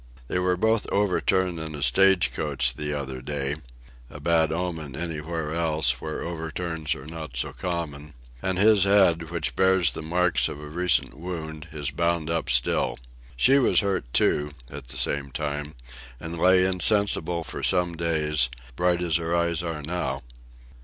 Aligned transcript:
They 0.29 0.39
were 0.39 0.57
both 0.57 0.87
overturned 0.91 1.59
in 1.59 1.75
a 1.75 1.83
stage 1.83 2.33
coach 2.33 2.73
the 2.73 2.91
other 2.91 3.21
day 3.21 3.57
(a 4.09 4.19
bad 4.19 4.51
omen 4.51 4.95
anywhere 4.95 5.53
else, 5.53 6.01
where 6.01 6.23
overturns 6.23 6.95
are 6.95 7.05
not 7.05 7.37
so 7.37 7.53
common), 7.53 8.15
and 8.41 8.57
his 8.57 8.85
head, 8.85 9.29
which 9.29 9.55
bears 9.55 9.93
the 9.93 10.01
marks 10.01 10.49
of 10.49 10.59
a 10.59 10.65
recent 10.65 11.13
wound, 11.13 11.67
is 11.71 11.91
bound 11.91 12.31
up 12.31 12.49
still. 12.49 12.97
She 13.37 13.59
was 13.59 13.81
hurt 13.81 14.11
too, 14.11 14.53
at 14.71 14.87
the 14.87 14.97
same 14.97 15.29
time, 15.29 15.75
and 16.19 16.35
lay 16.35 16.65
insensible 16.65 17.43
for 17.43 17.61
some 17.61 17.95
days; 17.95 18.49
bright 18.75 19.03
as 19.03 19.17
her 19.17 19.35
eyes 19.35 19.61
are, 19.61 19.83
now. 19.83 20.23